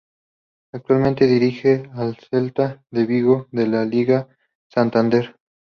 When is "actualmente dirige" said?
0.73-1.87